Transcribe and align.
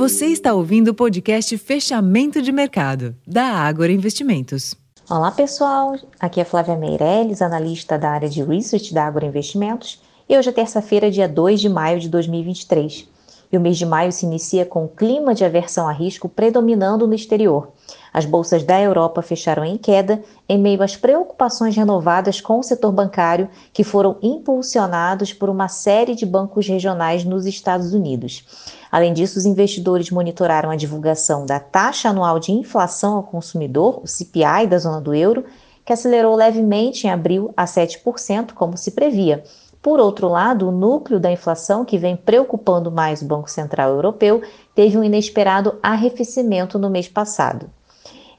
Você 0.00 0.28
está 0.28 0.54
ouvindo 0.54 0.88
o 0.88 0.94
podcast 0.94 1.58
Fechamento 1.58 2.40
de 2.40 2.50
Mercado, 2.50 3.14
da 3.26 3.44
Ágora 3.44 3.92
Investimentos. 3.92 4.74
Olá, 5.10 5.30
pessoal. 5.30 5.94
Aqui 6.18 6.40
é 6.40 6.44
Flávia 6.46 6.74
Meirelles, 6.74 7.42
analista 7.42 7.98
da 7.98 8.08
área 8.08 8.26
de 8.26 8.42
Research 8.42 8.94
da 8.94 9.04
Ágora 9.04 9.26
Investimentos. 9.26 10.00
E 10.26 10.38
hoje 10.38 10.48
é 10.48 10.52
terça-feira, 10.52 11.10
dia 11.10 11.28
2 11.28 11.60
de 11.60 11.68
maio 11.68 12.00
de 12.00 12.08
2023. 12.08 13.06
E 13.52 13.58
o 13.58 13.60
mês 13.60 13.76
de 13.76 13.84
maio 13.84 14.10
se 14.10 14.24
inicia 14.24 14.64
com 14.64 14.86
o 14.86 14.88
clima 14.88 15.34
de 15.34 15.44
aversão 15.44 15.86
a 15.86 15.92
risco 15.92 16.30
predominando 16.30 17.06
no 17.06 17.12
exterior. 17.12 17.70
As 18.12 18.24
bolsas 18.24 18.64
da 18.64 18.80
Europa 18.80 19.22
fecharam 19.22 19.64
em 19.64 19.76
queda 19.76 20.22
em 20.48 20.58
meio 20.58 20.82
às 20.82 20.96
preocupações 20.96 21.76
renovadas 21.76 22.40
com 22.40 22.58
o 22.58 22.62
setor 22.62 22.92
bancário, 22.92 23.48
que 23.72 23.84
foram 23.84 24.16
impulsionados 24.20 25.32
por 25.32 25.48
uma 25.48 25.68
série 25.68 26.14
de 26.14 26.26
bancos 26.26 26.66
regionais 26.66 27.24
nos 27.24 27.46
Estados 27.46 27.94
Unidos. 27.94 28.44
Além 28.90 29.12
disso, 29.12 29.38
os 29.38 29.46
investidores 29.46 30.10
monitoraram 30.10 30.70
a 30.70 30.76
divulgação 30.76 31.46
da 31.46 31.60
taxa 31.60 32.08
anual 32.08 32.40
de 32.40 32.50
inflação 32.50 33.16
ao 33.16 33.22
consumidor, 33.22 34.00
o 34.02 34.06
CPI 34.06 34.66
da 34.68 34.78
zona 34.78 35.00
do 35.00 35.14
euro, 35.14 35.44
que 35.84 35.92
acelerou 35.92 36.34
levemente 36.34 37.06
em 37.06 37.10
abril 37.10 37.52
a 37.56 37.64
7%, 37.64 38.52
como 38.52 38.76
se 38.76 38.90
previa. 38.90 39.44
Por 39.80 39.98
outro 39.98 40.28
lado, 40.28 40.68
o 40.68 40.72
núcleo 40.72 41.18
da 41.18 41.32
inflação, 41.32 41.84
que 41.84 41.96
vem 41.96 42.14
preocupando 42.14 42.90
mais 42.90 43.22
o 43.22 43.24
Banco 43.24 43.50
Central 43.50 43.90
Europeu, 43.90 44.42
teve 44.74 44.98
um 44.98 45.04
inesperado 45.04 45.78
arrefecimento 45.82 46.78
no 46.78 46.90
mês 46.90 47.08
passado. 47.08 47.70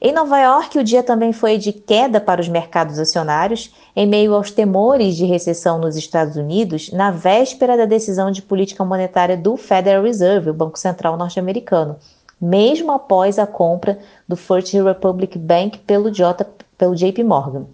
Em 0.04 0.10
Nova 0.10 0.36
York, 0.40 0.76
o 0.80 0.82
dia 0.82 1.00
também 1.00 1.32
foi 1.32 1.56
de 1.56 1.72
queda 1.72 2.20
para 2.20 2.40
os 2.40 2.48
mercados 2.48 2.98
acionários, 2.98 3.72
em 3.94 4.04
meio 4.04 4.34
aos 4.34 4.50
temores 4.50 5.14
de 5.14 5.24
recessão 5.24 5.78
nos 5.78 5.94
Estados 5.94 6.34
Unidos, 6.34 6.90
na 6.90 7.12
véspera 7.12 7.76
da 7.76 7.84
decisão 7.84 8.28
de 8.32 8.42
política 8.42 8.84
monetária 8.84 9.36
do 9.36 9.56
Federal 9.56 10.02
Reserve, 10.02 10.50
o 10.50 10.54
Banco 10.54 10.76
Central 10.76 11.16
norte-americano, 11.16 11.94
mesmo 12.40 12.90
após 12.90 13.38
a 13.38 13.46
compra 13.46 13.96
do 14.26 14.34
First 14.34 14.74
Republic 14.74 15.38
Bank 15.38 15.78
pelo, 15.78 16.10
J, 16.10 16.44
pelo 16.76 16.96
JP 16.96 17.22
Morgan. 17.22 17.66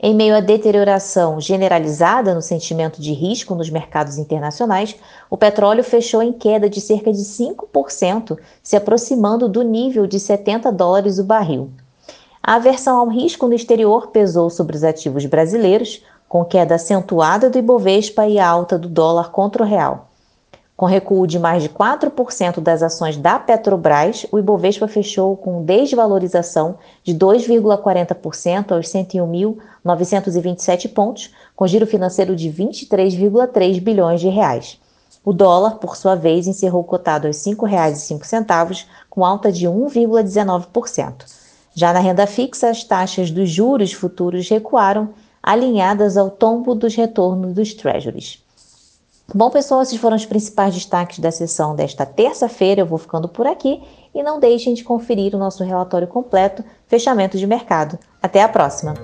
Em 0.00 0.14
meio 0.14 0.36
à 0.36 0.40
deterioração 0.40 1.40
generalizada 1.40 2.32
no 2.32 2.40
sentimento 2.40 3.02
de 3.02 3.12
risco 3.12 3.52
nos 3.56 3.68
mercados 3.68 4.16
internacionais, 4.16 4.94
o 5.28 5.36
petróleo 5.36 5.82
fechou 5.82 6.22
em 6.22 6.32
queda 6.32 6.70
de 6.70 6.80
cerca 6.80 7.12
de 7.12 7.18
5%, 7.18 8.38
se 8.62 8.76
aproximando 8.76 9.48
do 9.48 9.62
nível 9.62 10.06
de 10.06 10.20
70 10.20 10.70
dólares 10.70 11.18
o 11.18 11.24
barril. 11.24 11.70
A 12.40 12.54
aversão 12.54 12.96
ao 12.96 13.08
risco 13.08 13.48
no 13.48 13.54
exterior 13.54 14.08
pesou 14.08 14.48
sobre 14.48 14.76
os 14.76 14.84
ativos 14.84 15.26
brasileiros, 15.26 16.00
com 16.28 16.44
queda 16.44 16.76
acentuada 16.76 17.50
do 17.50 17.58
Ibovespa 17.58 18.24
e 18.28 18.38
alta 18.38 18.78
do 18.78 18.88
dólar 18.88 19.32
contra 19.32 19.64
o 19.64 19.66
real. 19.66 20.07
Com 20.78 20.86
recuo 20.86 21.26
de 21.26 21.40
mais 21.40 21.64
de 21.64 21.68
4% 21.68 22.60
das 22.60 22.84
ações 22.84 23.16
da 23.16 23.36
Petrobras, 23.36 24.24
o 24.30 24.38
Ibovespa 24.38 24.86
fechou 24.86 25.36
com 25.36 25.64
desvalorização 25.64 26.76
de 27.02 27.12
2,40% 27.16 28.70
aos 28.70 28.86
101.927 28.86 30.92
pontos, 30.92 31.34
com 31.56 31.66
giro 31.66 31.84
financeiro 31.84 32.36
de 32.36 32.48
23,3 32.48 33.80
bilhões 33.80 34.20
de 34.20 34.28
reais. 34.28 34.78
O 35.24 35.32
dólar, 35.32 35.78
por 35.78 35.96
sua 35.96 36.14
vez, 36.14 36.46
encerrou 36.46 36.84
cotado 36.84 37.26
aos 37.26 37.44
R$ 37.44 37.56
5,05, 37.56 38.86
com 39.10 39.24
alta 39.24 39.50
de 39.50 39.66
1,19%. 39.66 41.12
Já 41.74 41.92
na 41.92 41.98
renda 41.98 42.24
fixa, 42.24 42.70
as 42.70 42.84
taxas 42.84 43.32
dos 43.32 43.50
juros 43.50 43.92
futuros 43.92 44.48
recuaram, 44.48 45.08
alinhadas 45.42 46.16
ao 46.16 46.30
tombo 46.30 46.72
dos 46.72 46.94
retornos 46.94 47.52
dos 47.52 47.74
treasuries. 47.74 48.46
Bom, 49.34 49.50
pessoal, 49.50 49.82
esses 49.82 49.98
foram 50.00 50.16
os 50.16 50.24
principais 50.24 50.74
destaques 50.74 51.18
da 51.18 51.30
sessão 51.30 51.76
desta 51.76 52.06
terça-feira. 52.06 52.80
Eu 52.80 52.86
vou 52.86 52.96
ficando 52.96 53.28
por 53.28 53.46
aqui 53.46 53.82
e 54.14 54.22
não 54.22 54.40
deixem 54.40 54.72
de 54.72 54.82
conferir 54.82 55.34
o 55.34 55.38
nosso 55.38 55.62
relatório 55.62 56.08
completo, 56.08 56.64
fechamento 56.86 57.36
de 57.36 57.46
mercado. 57.46 57.98
Até 58.22 58.42
a 58.42 58.48
próxima! 58.48 58.94